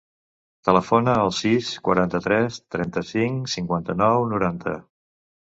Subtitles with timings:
[0.69, 4.77] Telefona al sis, quaranta-tres, trenta-cinc, cinquanta-nou, noranta.